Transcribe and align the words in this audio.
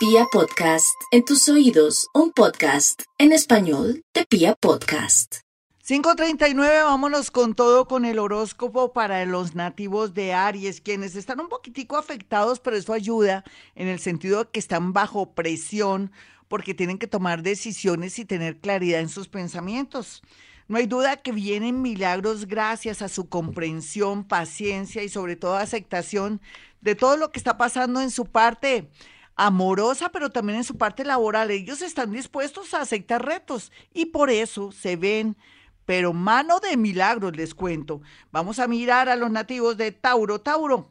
Pia 0.00 0.24
Podcast, 0.32 0.98
en 1.10 1.26
tus 1.26 1.46
oídos, 1.50 2.08
un 2.14 2.32
podcast 2.32 3.02
en 3.18 3.32
español 3.32 4.02
de 4.14 4.24
Pia 4.24 4.54
Podcast. 4.54 5.40
539, 5.86 6.84
vámonos 6.84 7.30
con 7.30 7.54
todo 7.54 7.86
con 7.86 8.06
el 8.06 8.18
horóscopo 8.18 8.94
para 8.94 9.26
los 9.26 9.54
nativos 9.54 10.14
de 10.14 10.32
Aries, 10.32 10.80
quienes 10.80 11.16
están 11.16 11.38
un 11.40 11.50
poquitico 11.50 11.98
afectados, 11.98 12.60
pero 12.60 12.78
eso 12.78 12.94
ayuda 12.94 13.44
en 13.74 13.88
el 13.88 13.98
sentido 13.98 14.44
de 14.44 14.50
que 14.50 14.58
están 14.58 14.94
bajo 14.94 15.34
presión 15.34 16.12
porque 16.48 16.72
tienen 16.72 16.96
que 16.96 17.06
tomar 17.06 17.42
decisiones 17.42 18.18
y 18.18 18.24
tener 18.24 18.56
claridad 18.58 19.00
en 19.00 19.10
sus 19.10 19.28
pensamientos. 19.28 20.22
No 20.66 20.78
hay 20.78 20.86
duda 20.86 21.18
que 21.18 21.32
vienen 21.32 21.82
milagros 21.82 22.46
gracias 22.46 23.02
a 23.02 23.10
su 23.10 23.28
comprensión, 23.28 24.24
paciencia 24.24 25.02
y 25.02 25.10
sobre 25.10 25.36
todo 25.36 25.56
aceptación 25.56 26.40
de 26.80 26.94
todo 26.94 27.18
lo 27.18 27.32
que 27.32 27.38
está 27.38 27.58
pasando 27.58 28.00
en 28.00 28.10
su 28.10 28.24
parte 28.24 28.88
amorosa, 29.46 30.10
pero 30.10 30.30
también 30.30 30.58
en 30.58 30.64
su 30.64 30.76
parte 30.76 31.02
laboral. 31.02 31.50
Ellos 31.50 31.80
están 31.80 32.12
dispuestos 32.12 32.74
a 32.74 32.82
aceptar 32.82 33.24
retos 33.24 33.72
y 33.94 34.06
por 34.06 34.28
eso 34.28 34.70
se 34.70 34.96
ven, 34.96 35.36
pero 35.86 36.12
mano 36.12 36.60
de 36.60 36.76
milagros 36.76 37.34
les 37.34 37.54
cuento. 37.54 38.02
Vamos 38.30 38.58
a 38.58 38.68
mirar 38.68 39.08
a 39.08 39.16
los 39.16 39.30
nativos 39.30 39.78
de 39.78 39.92
Tauro. 39.92 40.42
Tauro, 40.42 40.90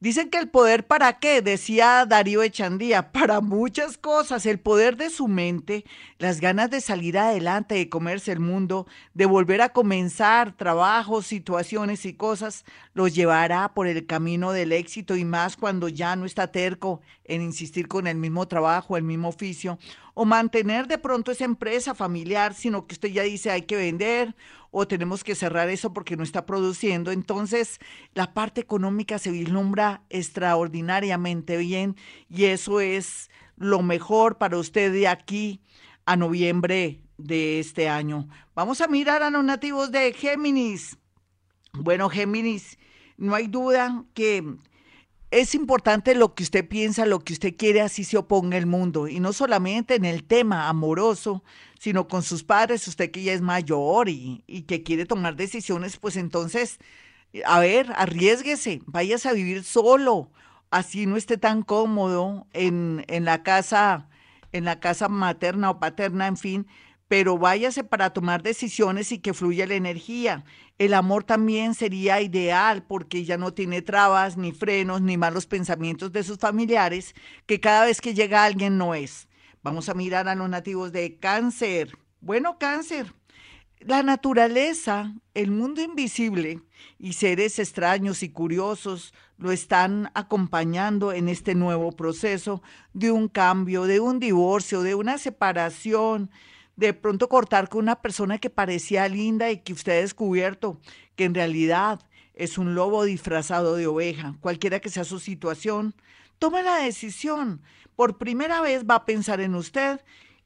Dicen 0.00 0.30
que 0.30 0.38
el 0.38 0.48
poder 0.48 0.86
para 0.86 1.18
qué, 1.18 1.42
decía 1.42 2.06
Darío 2.06 2.44
Echandía, 2.44 3.10
para 3.12 3.40
muchas 3.40 3.98
cosas, 3.98 4.46
el 4.46 4.60
poder 4.60 4.96
de 4.96 5.10
su 5.10 5.26
mente, 5.26 5.84
las 6.18 6.40
ganas 6.40 6.70
de 6.70 6.80
salir 6.80 7.18
adelante, 7.18 7.74
de 7.74 7.88
comerse 7.88 8.30
el 8.30 8.38
mundo, 8.38 8.86
de 9.14 9.26
volver 9.26 9.60
a 9.60 9.70
comenzar 9.70 10.56
trabajos, 10.56 11.26
situaciones 11.26 12.04
y 12.04 12.14
cosas, 12.14 12.64
los 12.98 13.14
llevará 13.14 13.74
por 13.74 13.86
el 13.86 14.06
camino 14.06 14.50
del 14.50 14.72
éxito 14.72 15.14
y 15.14 15.24
más 15.24 15.56
cuando 15.56 15.88
ya 15.88 16.16
no 16.16 16.24
está 16.24 16.50
terco 16.50 17.00
en 17.22 17.42
insistir 17.42 17.86
con 17.86 18.08
el 18.08 18.16
mismo 18.16 18.48
trabajo, 18.48 18.96
el 18.96 19.04
mismo 19.04 19.28
oficio, 19.28 19.78
o 20.14 20.24
mantener 20.24 20.88
de 20.88 20.98
pronto 20.98 21.30
esa 21.30 21.44
empresa 21.44 21.94
familiar, 21.94 22.54
sino 22.54 22.88
que 22.88 22.94
usted 22.94 23.10
ya 23.10 23.22
dice 23.22 23.52
hay 23.52 23.62
que 23.62 23.76
vender 23.76 24.34
o 24.72 24.88
tenemos 24.88 25.22
que 25.22 25.36
cerrar 25.36 25.68
eso 25.68 25.92
porque 25.92 26.16
no 26.16 26.24
está 26.24 26.44
produciendo. 26.44 27.12
Entonces, 27.12 27.78
la 28.14 28.34
parte 28.34 28.60
económica 28.60 29.20
se 29.20 29.30
vislumbra 29.30 30.02
extraordinariamente 30.10 31.56
bien 31.56 31.94
y 32.28 32.46
eso 32.46 32.80
es 32.80 33.30
lo 33.56 33.80
mejor 33.80 34.38
para 34.38 34.58
usted 34.58 34.92
de 34.92 35.06
aquí 35.06 35.60
a 36.04 36.16
noviembre 36.16 37.00
de 37.16 37.60
este 37.60 37.88
año. 37.88 38.28
Vamos 38.56 38.80
a 38.80 38.88
mirar 38.88 39.22
a 39.22 39.30
los 39.30 39.44
nativos 39.44 39.92
de 39.92 40.12
Géminis. 40.12 40.98
Bueno, 41.72 42.08
Géminis, 42.08 42.76
no 43.18 43.34
hay 43.34 43.48
duda 43.48 44.04
que 44.14 44.42
es 45.30 45.54
importante 45.54 46.14
lo 46.14 46.34
que 46.34 46.42
usted 46.42 46.66
piensa, 46.66 47.04
lo 47.04 47.20
que 47.20 47.34
usted 47.34 47.54
quiere, 47.56 47.82
así 47.82 48.04
se 48.04 48.16
oponga 48.16 48.56
el 48.56 48.64
mundo. 48.64 49.08
Y 49.08 49.20
no 49.20 49.34
solamente 49.34 49.94
en 49.96 50.06
el 50.06 50.24
tema 50.24 50.68
amoroso, 50.68 51.44
sino 51.78 52.08
con 52.08 52.22
sus 52.22 52.44
padres, 52.44 52.88
usted 52.88 53.10
que 53.10 53.22
ya 53.22 53.34
es 53.34 53.42
mayor 53.42 54.08
y, 54.08 54.42
y 54.46 54.62
que 54.62 54.82
quiere 54.82 55.04
tomar 55.04 55.36
decisiones, 55.36 55.98
pues 55.98 56.16
entonces, 56.16 56.78
a 57.44 57.60
ver, 57.60 57.92
arriesguese, 57.96 58.80
váyase 58.86 59.28
a 59.28 59.34
vivir 59.34 59.64
solo, 59.64 60.30
así 60.70 61.04
no 61.04 61.16
esté 61.16 61.36
tan 61.36 61.62
cómodo 61.62 62.46
en, 62.54 63.04
en 63.08 63.24
la 63.26 63.42
casa, 63.42 64.08
en 64.52 64.64
la 64.64 64.80
casa 64.80 65.08
materna 65.08 65.70
o 65.70 65.78
paterna, 65.78 66.26
en 66.26 66.38
fin, 66.38 66.66
pero 67.08 67.38
váyase 67.38 67.84
para 67.84 68.10
tomar 68.10 68.42
decisiones 68.42 69.10
y 69.12 69.18
que 69.18 69.34
fluya 69.34 69.66
la 69.66 69.74
energía. 69.74 70.44
El 70.76 70.94
amor 70.94 71.24
también 71.24 71.74
sería 71.74 72.20
ideal 72.20 72.82
porque 72.82 73.24
ya 73.24 73.38
no 73.38 73.54
tiene 73.54 73.82
trabas, 73.82 74.36
ni 74.36 74.52
frenos, 74.52 75.00
ni 75.00 75.16
malos 75.16 75.46
pensamientos 75.46 76.12
de 76.12 76.22
sus 76.22 76.38
familiares, 76.38 77.14
que 77.46 77.60
cada 77.60 77.86
vez 77.86 78.00
que 78.00 78.14
llega 78.14 78.44
alguien 78.44 78.76
no 78.76 78.94
es. 78.94 79.26
Vamos 79.62 79.88
a 79.88 79.94
mirar 79.94 80.28
a 80.28 80.34
los 80.34 80.48
nativos 80.48 80.92
de 80.92 81.16
cáncer. 81.16 81.98
Bueno, 82.20 82.58
cáncer. 82.58 83.14
La 83.80 84.02
naturaleza, 84.02 85.14
el 85.34 85.50
mundo 85.50 85.80
invisible 85.80 86.60
y 86.98 87.12
seres 87.12 87.58
extraños 87.58 88.22
y 88.22 88.28
curiosos 88.28 89.14
lo 89.36 89.52
están 89.52 90.10
acompañando 90.14 91.12
en 91.12 91.28
este 91.28 91.54
nuevo 91.54 91.92
proceso 91.92 92.60
de 92.92 93.12
un 93.12 93.28
cambio, 93.28 93.84
de 93.84 94.00
un 94.00 94.18
divorcio, 94.18 94.82
de 94.82 94.96
una 94.96 95.16
separación, 95.16 96.30
de 96.78 96.94
pronto 96.94 97.28
cortar 97.28 97.68
con 97.68 97.80
una 97.80 98.00
persona 98.00 98.38
que 98.38 98.50
parecía 98.50 99.08
linda 99.08 99.50
y 99.50 99.58
que 99.58 99.72
usted 99.72 99.98
ha 99.98 100.00
descubierto 100.00 100.80
que 101.16 101.24
en 101.24 101.34
realidad 101.34 101.98
es 102.34 102.56
un 102.56 102.76
lobo 102.76 103.02
disfrazado 103.02 103.74
de 103.74 103.88
oveja, 103.88 104.36
cualquiera 104.40 104.78
que 104.78 104.88
sea 104.88 105.02
su 105.02 105.18
situación, 105.18 105.96
tome 106.38 106.62
la 106.62 106.76
decisión. 106.76 107.62
Por 107.96 108.16
primera 108.16 108.60
vez 108.60 108.84
va 108.88 108.94
a 108.94 109.04
pensar 109.06 109.40
en 109.40 109.56
usted 109.56 110.00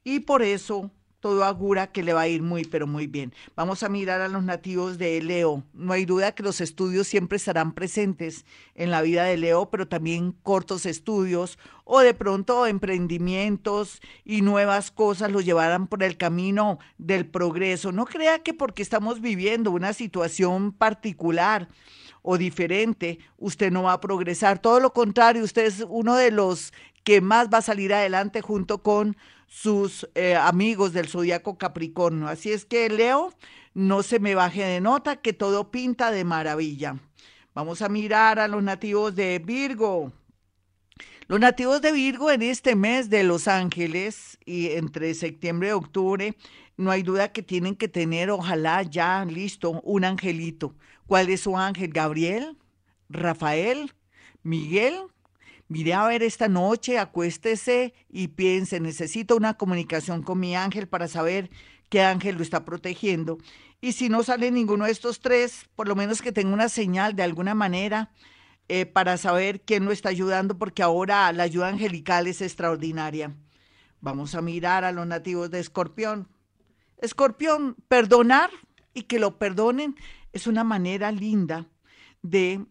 y 0.05 0.21
por 0.21 0.43
eso 0.43 0.91
todo 1.23 1.45
augura 1.45 1.87
que 1.87 2.03
le 2.03 2.13
va 2.13 2.23
a 2.23 2.29
ir 2.29 2.43
muy, 2.43 2.65
pero 2.65 2.89
muy 2.89 3.07
bien. 3.07 3.33
Vamos 3.55 3.85
a 3.85 3.89
mirar 3.89 4.21
a 4.21 4.27
los 4.27 4.43
nativos 4.43 4.99
de 4.99 5.23
Leo. 5.23 5.63
No 5.73 5.93
hay 5.93 6.05
duda 6.05 6.35
que 6.35 6.43
los 6.43 6.61
estudios 6.61 7.07
siempre 7.07 7.37
estarán 7.37 7.75
presentes 7.75 8.45
en 8.75 8.91
la 8.91 9.03
vida 9.03 9.23
de 9.23 9.37
Leo, 9.37 9.71
pero 9.71 9.87
también 9.87 10.33
cortos 10.43 10.85
estudios 10.85 11.61
o 11.85 12.01
de 12.01 12.13
pronto 12.13 12.67
emprendimientos 12.67 14.01
y 14.25 14.43
nuevas 14.43 14.91
cosas 14.91 15.31
lo 15.31 15.41
llevarán 15.41 15.87
por 15.87 16.03
el 16.03 16.17
camino 16.17 16.81
del 16.99 17.25
progreso. 17.25 17.93
No 17.93 18.05
crea 18.05 18.41
que 18.41 18.53
porque 18.53 18.83
estamos 18.83 19.21
viviendo 19.21 19.71
una 19.71 19.93
situación 19.93 20.73
particular 20.73 21.69
o 22.23 22.37
diferente, 22.37 23.21
usted 23.39 23.71
no 23.71 23.85
va 23.85 23.93
a 23.93 24.01
progresar. 24.01 24.59
Todo 24.59 24.81
lo 24.81 24.93
contrario, 24.93 25.45
usted 25.45 25.67
es 25.67 25.85
uno 25.89 26.17
de 26.17 26.33
los 26.33 26.73
que 27.05 27.21
más 27.21 27.49
va 27.49 27.59
a 27.59 27.63
salir 27.63 27.95
adelante 27.95 28.41
junto 28.41 28.83
con 28.83 29.17
sus 29.53 30.09
eh, 30.15 30.35
amigos 30.35 30.95
del 30.95 31.09
zodiaco 31.09 31.59
Capricornio. 31.59 32.27
Así 32.27 32.51
es 32.51 32.65
que 32.65 32.89
Leo, 32.89 33.35
no 33.75 34.03
se 34.03 34.19
me 34.19 34.35
baje 34.35 34.65
de 34.65 34.81
nota, 34.81 35.17
que 35.17 35.35
todo 35.35 35.71
pinta 35.71 36.11
de 36.11 36.25
maravilla. 36.25 36.97
Vamos 37.55 37.83
a 37.83 37.91
mirar 37.91 38.39
a 38.39 38.49
los 38.49 38.63
nativos 38.63 39.15
de 39.15 39.39
Virgo. 39.41 40.11
Los 41.29 41.39
nativos 41.39 41.83
de 41.83 41.93
Virgo 41.93 42.31
en 42.31 42.41
este 42.41 42.75
mes 42.75 43.11
de 43.11 43.25
Los 43.25 43.47
Ángeles 43.47 44.39
y 44.47 44.71
entre 44.71 45.13
septiembre 45.13 45.69
y 45.69 45.73
octubre, 45.73 46.35
no 46.79 46.91
hay 46.91 47.03
duda 47.03 47.31
que 47.31 47.43
tienen 47.43 47.77
que 47.77 47.89
tener, 47.89 48.31
ojalá 48.31 48.83
ya 48.83 49.23
listo, 49.27 49.83
un 49.83 50.05
angelito. 50.07 50.75
¿Cuál 51.07 51.29
es 51.29 51.43
su 51.43 51.59
ángel? 51.59 51.93
¿Gabriel? 51.93 52.57
¿Rafael? 53.11 53.93
¿Miguel? 54.43 54.95
Mire 55.73 55.95
a 55.95 56.07
ver 56.07 56.23
esta 56.23 56.49
noche, 56.49 56.99
acuéstese 56.99 57.95
y 58.11 58.29
piense, 58.29 58.79
necesito 58.79 59.35
una 59.35 59.55
comunicación 59.55 60.23
con 60.23 60.39
mi 60.39 60.55
ángel 60.55 60.87
para 60.87 61.09
saber 61.09 61.49
qué 61.89 62.03
ángel 62.03 62.35
lo 62.35 62.43
está 62.43 62.67
protegiendo. 62.67 63.39
Y 63.81 63.93
si 63.93 64.11
no 64.11 64.23
sale 64.23 64.51
ninguno 64.51 64.85
de 64.85 64.91
estos 64.91 65.21
tres, 65.21 65.71
por 65.75 65.89
lo 65.89 65.97
menos 65.97 66.21
que 66.21 66.31
tenga 66.31 66.53
una 66.53 66.69
señal 66.69 67.17
de 67.17 67.23
alguna 67.23 67.55
manera 67.55 68.13
eh, 68.69 68.85
para 68.85 69.17
saber 69.17 69.63
quién 69.63 69.87
lo 69.87 69.93
está 69.93 70.11
ayudando, 70.11 70.59
porque 70.59 70.83
ahora 70.83 71.33
la 71.33 71.45
ayuda 71.45 71.69
angelical 71.69 72.27
es 72.27 72.43
extraordinaria. 72.43 73.35
Vamos 74.03 74.35
a 74.35 74.43
mirar 74.43 74.85
a 74.85 74.93
los 74.93 75.07
nativos 75.07 75.51
de 75.51 75.61
Escorpión. 75.61 76.29
Escorpión, 76.99 77.77
perdonar 77.89 78.51
y 78.93 79.05
que 79.05 79.19
lo 79.19 79.39
perdonen 79.39 79.97
es 80.35 80.47
una 80.47 80.65
manera 80.65 81.11
linda 81.13 81.67
de 82.21 82.63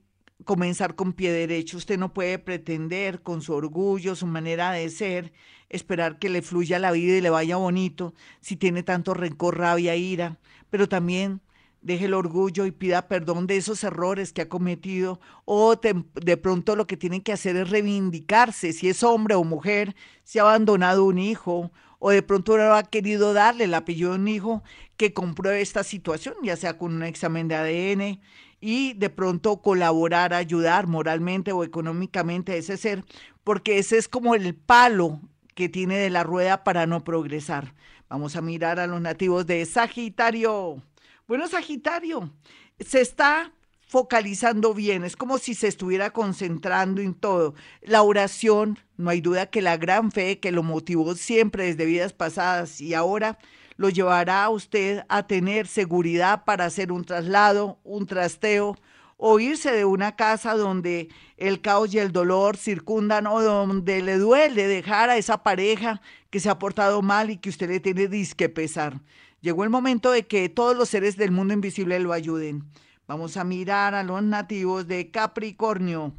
comenzar 0.45 0.95
con 0.95 1.13
pie 1.13 1.31
derecho. 1.31 1.77
Usted 1.77 1.97
no 1.97 2.13
puede 2.13 2.39
pretender 2.39 3.21
con 3.21 3.41
su 3.41 3.53
orgullo, 3.53 4.15
su 4.15 4.27
manera 4.27 4.71
de 4.71 4.89
ser, 4.89 5.31
esperar 5.69 6.19
que 6.19 6.29
le 6.29 6.41
fluya 6.41 6.79
la 6.79 6.91
vida 6.91 7.17
y 7.17 7.21
le 7.21 7.29
vaya 7.29 7.57
bonito 7.57 8.13
si 8.41 8.55
tiene 8.55 8.83
tanto 8.83 9.13
rencor, 9.13 9.57
rabia, 9.57 9.95
ira, 9.95 10.37
pero 10.69 10.89
también 10.89 11.41
deje 11.81 12.05
el 12.05 12.13
orgullo 12.13 12.65
y 12.65 12.71
pida 12.71 13.07
perdón 13.07 13.47
de 13.47 13.57
esos 13.57 13.83
errores 13.83 14.33
que 14.33 14.41
ha 14.41 14.49
cometido 14.49 15.19
o 15.45 15.75
de, 15.75 16.37
pronto 16.37 16.75
lo 16.75 16.85
que 16.85 16.97
tiene 16.97 17.23
que 17.23 17.33
hacer 17.33 17.55
es 17.55 17.69
reivindicarse, 17.69 18.73
si 18.73 18.89
es 18.89 19.03
hombre 19.03 19.35
o 19.35 19.43
mujer, 19.43 19.95
si 20.23 20.39
ha 20.39 20.43
abandonado 20.43 21.05
un 21.05 21.17
hijo 21.17 21.71
o 21.99 22.11
de 22.11 22.21
pronto 22.21 22.57
no 22.57 22.73
ha 22.73 22.83
querido 22.83 23.33
darle 23.33 23.65
el 23.65 23.73
apellido 23.73 24.13
a 24.13 24.15
un 24.15 24.27
hijo 24.27 24.63
que 24.97 25.13
compruebe 25.13 25.61
esta 25.61 25.83
situación, 25.83 26.35
ya 26.43 26.55
sea 26.55 26.77
con 26.77 26.93
un 26.93 27.03
examen 27.03 27.47
de 27.47 27.55
ADN 27.55 28.21
y 28.61 28.93
de 28.93 29.09
pronto 29.09 29.61
colaborar, 29.61 30.33
ayudar 30.33 30.87
moralmente 30.87 31.51
o 31.51 31.63
económicamente 31.63 32.53
a 32.53 32.55
ese 32.55 32.77
ser, 32.77 33.03
porque 33.43 33.79
ese 33.79 33.97
es 33.97 34.07
como 34.07 34.35
el 34.35 34.55
palo 34.55 35.19
que 35.55 35.67
tiene 35.67 35.97
de 35.97 36.11
la 36.11 36.23
rueda 36.23 36.63
para 36.63 36.85
no 36.85 37.03
progresar. 37.03 37.73
Vamos 38.07 38.35
a 38.35 38.41
mirar 38.41 38.79
a 38.79 38.87
los 38.87 39.01
nativos 39.01 39.47
de 39.47 39.65
Sagitario. 39.65 40.81
Bueno, 41.27 41.47
Sagitario, 41.47 42.31
se 42.79 43.01
está 43.01 43.51
focalizando 43.87 44.73
bien, 44.73 45.03
es 45.03 45.17
como 45.17 45.37
si 45.37 45.53
se 45.53 45.67
estuviera 45.67 46.11
concentrando 46.11 47.01
en 47.01 47.13
todo. 47.13 47.55
La 47.81 48.03
oración, 48.03 48.79
no 48.95 49.09
hay 49.09 49.19
duda 49.19 49.47
que 49.47 49.61
la 49.61 49.75
gran 49.75 50.11
fe 50.11 50.39
que 50.39 50.51
lo 50.51 50.63
motivó 50.63 51.15
siempre 51.15 51.65
desde 51.65 51.85
vidas 51.85 52.13
pasadas 52.13 52.79
y 52.79 52.93
ahora 52.93 53.37
lo 53.81 53.89
llevará 53.89 54.43
a 54.43 54.49
usted 54.51 55.03
a 55.09 55.25
tener 55.25 55.65
seguridad 55.65 56.43
para 56.45 56.65
hacer 56.65 56.91
un 56.91 57.03
traslado, 57.03 57.79
un 57.83 58.05
trasteo 58.05 58.77
o 59.17 59.39
irse 59.39 59.71
de 59.71 59.85
una 59.85 60.15
casa 60.15 60.55
donde 60.55 61.09
el 61.37 61.61
caos 61.61 61.91
y 61.91 61.97
el 61.97 62.11
dolor 62.11 62.57
circundan 62.57 63.25
o 63.25 63.41
donde 63.41 64.03
le 64.03 64.19
duele 64.19 64.67
dejar 64.67 65.09
a 65.09 65.17
esa 65.17 65.41
pareja 65.41 65.99
que 66.29 66.39
se 66.39 66.49
ha 66.49 66.59
portado 66.59 67.01
mal 67.01 67.31
y 67.31 67.37
que 67.37 67.49
usted 67.49 67.69
le 67.69 67.79
tiene 67.79 68.07
disque 68.07 68.49
pesar. 68.49 69.01
Llegó 69.41 69.63
el 69.63 69.71
momento 69.71 70.11
de 70.11 70.27
que 70.27 70.47
todos 70.47 70.77
los 70.77 70.89
seres 70.89 71.17
del 71.17 71.31
mundo 71.31 71.55
invisible 71.55 71.99
lo 71.99 72.13
ayuden. 72.13 72.63
Vamos 73.07 73.35
a 73.35 73.43
mirar 73.43 73.95
a 73.95 74.03
los 74.03 74.21
nativos 74.21 74.87
de 74.87 75.09
Capricornio. 75.09 76.13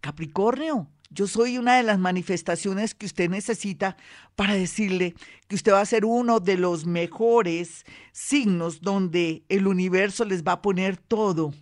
Capricornio, 0.00 0.88
yo 1.10 1.26
soy 1.26 1.58
una 1.58 1.76
de 1.76 1.82
las 1.82 1.98
manifestaciones 1.98 2.94
que 2.94 3.06
usted 3.06 3.30
necesita 3.30 3.96
para 4.34 4.54
decirle 4.54 5.14
que 5.48 5.54
usted 5.54 5.72
va 5.72 5.80
a 5.80 5.86
ser 5.86 6.04
uno 6.04 6.40
de 6.40 6.56
los 6.56 6.86
mejores 6.86 7.84
signos 8.12 8.80
donde 8.80 9.44
el 9.48 9.66
universo 9.66 10.24
les 10.24 10.42
va 10.42 10.52
a 10.52 10.62
poner 10.62 10.96
todo 10.96 11.54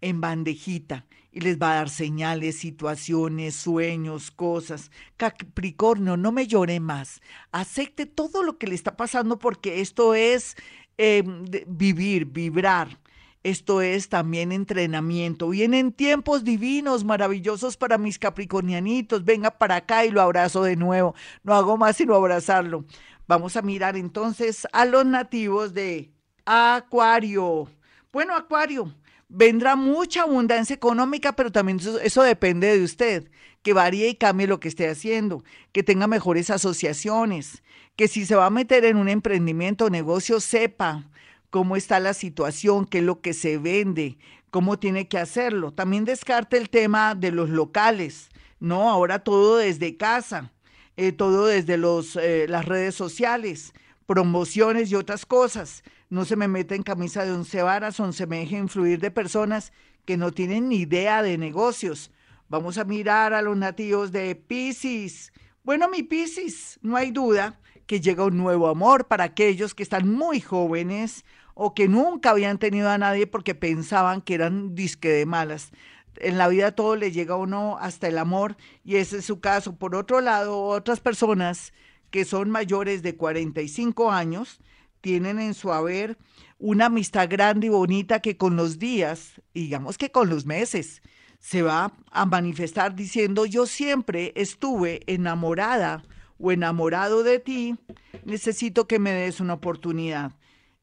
en 0.00 0.20
bandejita 0.20 1.06
y 1.30 1.40
les 1.40 1.58
va 1.58 1.72
a 1.72 1.74
dar 1.76 1.90
señales, 1.90 2.58
situaciones, 2.58 3.54
sueños, 3.54 4.30
cosas. 4.30 4.90
Capricornio, 5.16 6.16
no 6.16 6.32
me 6.32 6.46
llore 6.46 6.80
más. 6.80 7.20
Acepte 7.52 8.06
todo 8.06 8.42
lo 8.42 8.58
que 8.58 8.66
le 8.66 8.74
está 8.74 8.96
pasando 8.96 9.38
porque 9.38 9.80
esto 9.80 10.14
es 10.14 10.56
eh, 10.96 11.22
vivir, 11.66 12.24
vibrar. 12.26 12.98
Esto 13.42 13.82
es 13.82 14.08
también 14.08 14.50
entrenamiento. 14.52 15.48
Vienen 15.48 15.92
tiempos 15.92 16.44
divinos, 16.44 17.04
maravillosos 17.04 17.76
para 17.76 17.96
mis 17.96 18.18
capricornianitos. 18.18 19.24
Venga 19.24 19.50
para 19.50 19.76
acá 19.76 20.04
y 20.04 20.10
lo 20.10 20.20
abrazo 20.20 20.62
de 20.64 20.76
nuevo. 20.76 21.14
No 21.44 21.54
hago 21.54 21.76
más 21.76 21.96
sino 21.96 22.14
abrazarlo. 22.14 22.84
Vamos 23.28 23.56
a 23.56 23.62
mirar 23.62 23.96
entonces 23.96 24.66
a 24.72 24.84
los 24.84 25.04
nativos 25.04 25.74
de 25.74 26.10
Acuario. 26.44 27.68
Bueno, 28.10 28.34
Acuario, 28.34 28.92
vendrá 29.28 29.76
mucha 29.76 30.22
abundancia 30.22 30.74
económica, 30.74 31.32
pero 31.32 31.52
también 31.52 31.78
eso, 32.02 32.22
depende 32.22 32.76
de 32.76 32.82
usted, 32.82 33.30
que 33.62 33.74
varíe 33.74 34.08
y 34.08 34.14
cambie 34.14 34.46
lo 34.46 34.58
que 34.58 34.68
esté 34.68 34.88
haciendo, 34.88 35.44
que 35.72 35.82
tenga 35.82 36.06
mejores 36.06 36.48
asociaciones, 36.50 37.62
que 37.96 38.08
si 38.08 38.24
se 38.24 38.34
va 38.34 38.46
a 38.46 38.50
meter 38.50 38.84
en 38.86 38.96
un 38.96 39.08
emprendimiento 39.08 39.84
o 39.84 39.90
negocio, 39.90 40.40
sepa 40.40 41.10
cómo 41.50 41.76
está 41.76 42.00
la 42.00 42.14
situación, 42.14 42.86
qué 42.86 42.98
es 42.98 43.04
lo 43.04 43.20
que 43.20 43.32
se 43.32 43.58
vende, 43.58 44.18
cómo 44.50 44.78
tiene 44.78 45.08
que 45.08 45.18
hacerlo. 45.18 45.72
También 45.72 46.04
descarte 46.04 46.56
el 46.56 46.70
tema 46.70 47.14
de 47.14 47.32
los 47.32 47.48
locales, 47.48 48.28
¿no? 48.60 48.90
Ahora 48.90 49.20
todo 49.20 49.56
desde 49.56 49.96
casa, 49.96 50.52
eh, 50.96 51.12
todo 51.12 51.46
desde 51.46 51.76
los, 51.76 52.16
eh, 52.16 52.46
las 52.48 52.64
redes 52.64 52.94
sociales, 52.94 53.72
promociones 54.06 54.90
y 54.90 54.94
otras 54.94 55.26
cosas. 55.26 55.82
No 56.10 56.24
se 56.24 56.36
me 56.36 56.48
meta 56.48 56.74
en 56.74 56.82
camisa 56.82 57.24
de 57.24 57.32
once 57.32 57.62
varas 57.62 58.00
o 58.00 58.12
se 58.12 58.26
me 58.26 58.38
deje 58.40 58.56
influir 58.56 59.00
de 59.00 59.10
personas 59.10 59.72
que 60.04 60.16
no 60.16 60.32
tienen 60.32 60.68
ni 60.68 60.76
idea 60.76 61.22
de 61.22 61.36
negocios. 61.36 62.10
Vamos 62.48 62.78
a 62.78 62.84
mirar 62.84 63.34
a 63.34 63.42
los 63.42 63.56
nativos 63.58 64.10
de 64.10 64.34
Pisces. 64.34 65.32
Bueno, 65.62 65.86
mi 65.88 66.02
Pisces, 66.02 66.78
no 66.80 66.96
hay 66.96 67.10
duda 67.10 67.60
que 67.88 68.02
llega 68.02 68.26
un 68.26 68.36
nuevo 68.36 68.68
amor 68.68 69.06
para 69.06 69.24
aquellos 69.24 69.74
que 69.74 69.82
están 69.82 70.08
muy 70.12 70.40
jóvenes 70.42 71.24
o 71.54 71.74
que 71.74 71.88
nunca 71.88 72.30
habían 72.30 72.58
tenido 72.58 72.90
a 72.90 72.98
nadie 72.98 73.26
porque 73.26 73.54
pensaban 73.54 74.20
que 74.20 74.34
eran 74.34 74.74
disque 74.74 75.08
de 75.08 75.24
malas. 75.24 75.72
En 76.16 76.36
la 76.36 76.48
vida 76.48 76.72
todo 76.72 76.96
le 76.96 77.12
llega 77.12 77.34
a 77.34 77.38
uno 77.38 77.78
hasta 77.80 78.06
el 78.06 78.18
amor 78.18 78.58
y 78.84 78.96
ese 78.96 79.18
es 79.18 79.24
su 79.24 79.40
caso. 79.40 79.74
Por 79.74 79.96
otro 79.96 80.20
lado, 80.20 80.64
otras 80.64 81.00
personas 81.00 81.72
que 82.10 82.26
son 82.26 82.50
mayores 82.50 83.02
de 83.02 83.16
45 83.16 84.12
años 84.12 84.60
tienen 85.00 85.40
en 85.40 85.54
su 85.54 85.72
haber 85.72 86.18
una 86.58 86.86
amistad 86.86 87.26
grande 87.30 87.68
y 87.68 87.70
bonita 87.70 88.20
que 88.20 88.36
con 88.36 88.54
los 88.54 88.78
días, 88.78 89.40
digamos 89.54 89.96
que 89.96 90.12
con 90.12 90.28
los 90.28 90.44
meses, 90.44 91.00
se 91.38 91.62
va 91.62 91.94
a 92.10 92.26
manifestar 92.26 92.94
diciendo 92.94 93.46
yo 93.46 93.64
siempre 93.64 94.34
estuve 94.36 95.00
enamorada 95.06 96.02
o 96.38 96.52
enamorado 96.52 97.22
de 97.22 97.38
ti, 97.38 97.76
necesito 98.24 98.86
que 98.86 98.98
me 98.98 99.12
des 99.12 99.40
una 99.40 99.54
oportunidad. 99.54 100.32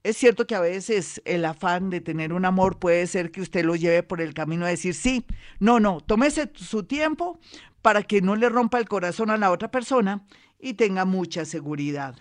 Es 0.04 0.18
cierto 0.18 0.46
que 0.46 0.56
a 0.56 0.60
veces 0.60 1.22
el 1.26 1.46
afán 1.46 1.90
de 1.90 2.00
tener 2.00 2.32
un 2.32 2.46
amor 2.46 2.78
puede 2.78 3.08
ser 3.08 3.32
que 3.32 3.42
usted 3.42 3.66
lo 3.66 3.76
lleve 3.76 4.04
por 4.04 4.22
el 4.22 4.34
camino 4.34 4.66
a 4.66 4.70
decir 4.70 4.94
sí, 4.94 5.26
no, 5.60 5.80
no, 5.80 6.00
tómese 6.00 6.52
su 6.54 6.84
tiempo 6.84 7.40
para 7.82 8.04
que 8.04 8.22
no 8.22 8.36
le 8.36 8.50
rompa 8.50 8.78
el 8.78 8.88
corazón 8.88 9.32
a 9.32 9.38
la 9.38 9.52
otra 9.52 9.72
persona 9.72 10.26
y 10.60 10.76
tenga 10.76 11.06
mucha 11.06 11.46
seguridad. 11.46 12.16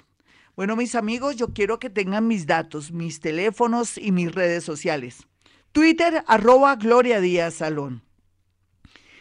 Bueno, 0.57 0.77
mis 0.77 0.95
amigos, 0.95 1.37
yo 1.37 1.53
quiero 1.53 1.79
que 1.79 1.91
tengan 1.91 2.27
mis 2.27 2.47
datos, 2.47 2.93
mis 2.93 3.21
teléfonos 3.21 3.99
y 3.99 4.13
mis 4.13 4.33
redes 4.35 4.65
sociales. 4.65 5.27
Twitter, 5.73 6.25
arroba 6.27 6.77
Gloria 6.77 7.21
Díaz 7.21 7.55
Salón 7.55 8.03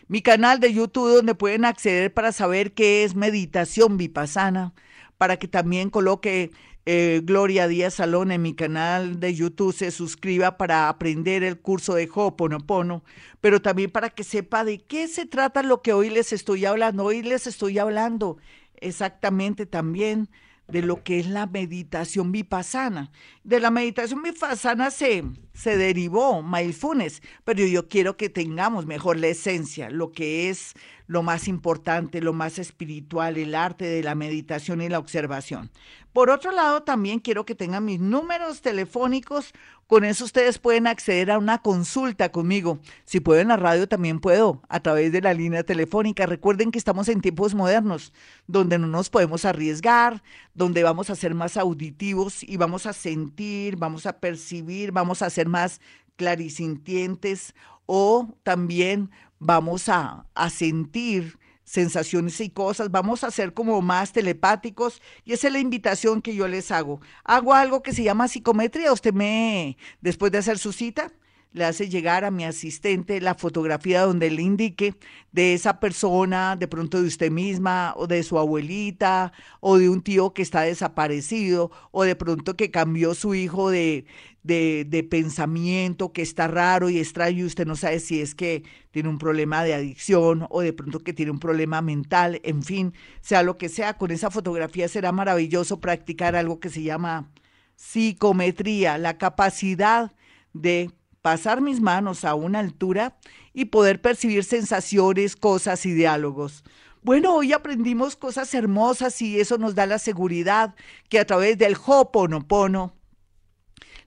mi 0.07 0.21
canal 0.21 0.59
de 0.59 0.73
YouTube 0.73 1.13
donde 1.13 1.35
pueden 1.35 1.65
acceder 1.65 2.13
para 2.13 2.31
saber 2.31 2.73
qué 2.73 3.03
es 3.03 3.15
meditación 3.15 3.97
vipassana, 3.97 4.73
para 5.17 5.37
que 5.37 5.47
también 5.47 5.89
coloque 5.89 6.51
eh, 6.85 7.21
Gloria 7.23 7.67
Díaz 7.69 7.93
Salón 7.93 8.31
en 8.31 8.41
mi 8.41 8.53
canal 8.55 9.21
de 9.21 9.33
YouTube, 9.33 9.73
se 9.73 9.91
suscriba 9.91 10.57
para 10.57 10.89
aprender 10.89 11.41
el 11.43 11.59
curso 11.59 11.95
de 11.95 12.09
Ho'oponopono, 12.13 13.03
pero 13.39 13.61
también 13.61 13.89
para 13.89 14.09
que 14.09 14.25
sepa 14.25 14.65
de 14.65 14.79
qué 14.79 15.07
se 15.07 15.25
trata 15.25 15.63
lo 15.63 15.81
que 15.81 15.93
hoy 15.93 16.09
les 16.09 16.33
estoy 16.33 16.65
hablando. 16.65 17.05
Hoy 17.05 17.21
les 17.21 17.47
estoy 17.47 17.79
hablando 17.79 18.37
exactamente 18.81 19.65
también 19.65 20.29
de 20.67 20.81
lo 20.81 21.03
que 21.03 21.19
es 21.19 21.27
la 21.27 21.45
meditación 21.45 22.31
vipassana. 22.31 23.11
De 23.43 23.59
la 23.59 23.71
meditación 23.71 24.23
vipassana 24.23 24.91
se, 24.91 25.23
se 25.53 25.77
derivó 25.77 26.41
mindfulness, 26.41 27.21
pero 27.43 27.65
yo 27.65 27.87
quiero 27.87 28.17
que 28.17 28.29
tengamos 28.29 28.85
mejor 28.85 29.17
la 29.17 29.27
esencia, 29.27 29.89
lo 29.89 30.11
que 30.11 30.49
es 30.49 30.73
lo 31.07 31.21
más 31.21 31.47
importante, 31.47 32.21
lo 32.21 32.33
más 32.33 32.59
espiritual, 32.59 33.37
el 33.37 33.55
arte 33.55 33.85
de 33.85 34.03
la 34.03 34.15
meditación 34.15 34.81
y 34.81 34.89
la 34.89 34.99
observación. 34.99 35.69
Por 36.13 36.29
otro 36.29 36.51
lado, 36.51 36.83
también 36.83 37.19
quiero 37.19 37.45
que 37.45 37.55
tengan 37.55 37.85
mis 37.85 37.99
números 37.99 38.61
telefónicos. 38.61 39.53
Con 39.93 40.05
eso 40.05 40.25
ustedes 40.25 40.57
pueden 40.57 40.87
acceder 40.87 41.29
a 41.29 41.37
una 41.37 41.59
consulta 41.59 42.31
conmigo. 42.31 42.79
Si 43.05 43.19
puedo 43.19 43.41
en 43.41 43.49
la 43.49 43.57
radio, 43.57 43.87
también 43.87 44.19
puedo 44.19 44.59
a 44.67 44.79
través 44.79 45.11
de 45.11 45.21
la 45.21 45.35
línea 45.35 45.61
telefónica. 45.61 46.25
Recuerden 46.25 46.71
que 46.71 46.79
estamos 46.79 47.09
en 47.09 47.21
tiempos 47.21 47.53
modernos, 47.53 48.11
donde 48.47 48.79
no 48.79 48.87
nos 48.87 49.11
podemos 49.11 49.45
arriesgar, 49.45 50.23
donde 50.55 50.81
vamos 50.81 51.11
a 51.11 51.15
ser 51.15 51.35
más 51.35 51.57
auditivos 51.57 52.41
y 52.41 52.57
vamos 52.57 52.87
a 52.87 52.93
sentir, 52.93 53.75
vamos 53.75 54.07
a 54.07 54.13
percibir, 54.13 54.91
vamos 54.91 55.21
a 55.21 55.29
ser 55.29 55.47
más 55.47 55.79
clarisintientes 56.15 57.53
o 57.85 58.33
también 58.41 59.11
vamos 59.37 59.89
a, 59.89 60.25
a 60.33 60.49
sentir 60.49 61.37
sensaciones 61.63 62.39
y 62.41 62.49
cosas, 62.49 62.91
vamos 62.91 63.23
a 63.23 63.31
ser 63.31 63.53
como 63.53 63.81
más 63.81 64.11
telepáticos 64.11 65.01
y 65.23 65.33
esa 65.33 65.47
es 65.47 65.53
la 65.53 65.59
invitación 65.59 66.21
que 66.21 66.35
yo 66.35 66.47
les 66.47 66.71
hago. 66.71 67.01
Hago 67.23 67.53
algo 67.53 67.81
que 67.81 67.93
se 67.93 68.03
llama 68.03 68.27
psicometría, 68.27 68.91
usted 68.91 69.13
me, 69.13 69.77
después 70.01 70.31
de 70.31 70.39
hacer 70.39 70.57
su 70.57 70.73
cita, 70.73 71.11
le 71.53 71.65
hace 71.65 71.87
llegar 71.87 72.25
a 72.25 72.31
mi 72.31 72.43
asistente 72.45 73.21
la 73.21 73.35
fotografía 73.35 74.01
donde 74.01 74.29
le 74.31 74.41
indique 74.41 74.95
de 75.31 75.53
esa 75.53 75.79
persona, 75.79 76.55
de 76.55 76.67
pronto 76.67 76.99
de 76.99 77.07
usted 77.07 77.31
misma, 77.31 77.93
o 77.95 78.07
de 78.07 78.23
su 78.23 78.39
abuelita, 78.39 79.31
o 79.59 79.77
de 79.77 79.87
un 79.89 80.01
tío 80.01 80.33
que 80.33 80.41
está 80.41 80.61
desaparecido, 80.61 81.71
o 81.91 82.03
de 82.03 82.15
pronto 82.15 82.55
que 82.55 82.71
cambió 82.71 83.13
su 83.13 83.35
hijo 83.35 83.69
de, 83.69 84.05
de, 84.41 84.85
de 84.87 85.03
pensamiento, 85.03 86.11
que 86.11 86.23
está 86.23 86.47
raro 86.47 86.89
y 86.89 86.97
extraño, 86.97 87.39
y 87.39 87.45
usted 87.45 87.67
no 87.67 87.75
sabe 87.75 87.99
si 87.99 88.19
es 88.19 88.33
que 88.33 88.63
tiene 88.91 89.09
un 89.09 89.19
problema 89.19 89.63
de 89.63 89.75
adicción, 89.75 90.47
o 90.49 90.61
de 90.61 90.73
pronto 90.73 90.99
que 90.99 91.13
tiene 91.13 91.31
un 91.31 91.39
problema 91.39 91.81
mental, 91.83 92.41
en 92.43 92.63
fin, 92.63 92.93
sea 93.21 93.43
lo 93.43 93.57
que 93.57 93.69
sea, 93.69 93.97
con 93.97 94.09
esa 94.09 94.31
fotografía 94.31 94.87
será 94.87 95.11
maravilloso 95.11 95.79
practicar 95.79 96.35
algo 96.35 96.59
que 96.59 96.69
se 96.69 96.81
llama 96.81 97.31
psicometría, 97.75 98.97
la 98.97 99.17
capacidad 99.17 100.13
de 100.53 100.91
pasar 101.23 101.61
mis 101.61 101.79
manos 101.79 102.25
a 102.25 102.35
una 102.35 102.59
altura 102.59 103.17
y 103.53 103.65
poder 103.65 104.01
percibir 104.01 104.43
sensaciones, 104.43 105.37
cosas 105.37 105.85
y 105.85 105.93
diálogos. 105.93 106.65
Bueno, 107.01 107.33
hoy 107.33 107.53
aprendimos 107.53 108.17
cosas 108.17 108.53
hermosas 108.53 109.21
y 109.21 109.39
eso 109.39 109.57
nos 109.57 109.73
da 109.73 109.85
la 109.85 109.99
seguridad 109.99 110.75
que 111.09 111.19
a 111.19 111.25
través 111.25 111.57
del 111.57 111.75
Ho'oponopono, 111.75 112.93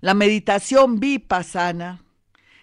la 0.01 0.13
meditación 0.13 1.01
vipassana 1.01 2.05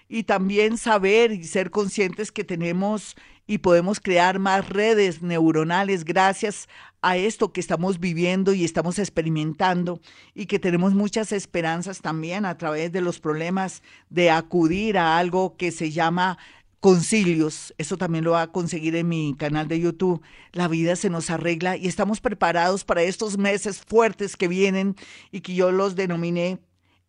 y 0.08 0.24
también 0.24 0.78
saber 0.78 1.32
y 1.32 1.44
ser 1.46 1.72
conscientes 1.72 2.32
que 2.32 2.44
tenemos 2.44 3.16
y 3.48 3.58
podemos 3.58 4.00
crear 4.00 4.38
más 4.38 4.70
redes 4.70 5.24
neuronales 5.24 6.06
gracias 6.06 6.70
a 7.04 7.18
esto 7.18 7.54
que 7.54 7.60
estamos 7.60 8.00
viviendo 8.00 8.54
y 8.54 8.64
estamos 8.64 8.98
experimentando 8.98 10.02
y 10.34 10.48
que 10.48 10.58
tenemos 10.58 10.94
muchas 10.94 11.32
esperanzas 11.32 12.02
también 12.02 12.46
a 12.46 12.58
través 12.58 12.92
de 12.92 13.02
los 13.02 13.20
problemas 13.20 13.84
de 14.10 14.32
acudir 14.32 14.98
a 14.98 15.18
algo 15.20 15.56
que 15.56 15.72
se 15.72 15.92
llama 15.92 16.40
concilios. 16.80 17.74
Eso 17.78 17.98
también 17.98 18.24
lo 18.24 18.32
va 18.32 18.42
a 18.42 18.52
conseguir 18.52 18.96
en 18.96 19.08
mi 19.10 19.36
canal 19.38 19.68
de 19.68 19.80
YouTube. 19.80 20.22
La 20.52 20.68
vida 20.68 20.96
se 20.96 21.10
nos 21.10 21.30
arregla 21.30 21.78
y 21.78 21.88
estamos 21.88 22.22
preparados 22.22 22.84
para 22.84 23.04
estos 23.04 23.38
meses 23.38 23.82
fuertes 23.86 24.36
que 24.36 24.48
vienen 24.48 24.96
y 25.32 25.42
que 25.42 25.54
yo 25.54 25.72
los 25.72 25.96
denominé 25.96 26.60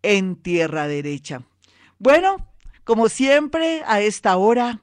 en 0.03 0.37
tierra 0.37 0.87
derecha. 0.87 1.43
Bueno, 1.99 2.37
Como 2.85 3.09
siempre, 3.09 3.83
a 3.87 4.03
esta 4.03 4.37
hora 4.37 4.83